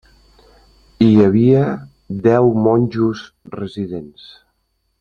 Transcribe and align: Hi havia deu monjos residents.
Hi 1.07 1.09
havia 1.25 1.65
deu 2.29 2.49
monjos 2.69 3.23
residents. 3.61 4.27